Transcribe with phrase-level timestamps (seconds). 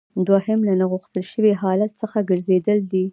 [0.27, 3.05] دوهم له نه غوښتل شوي حالت څخه ګرځیدل دي.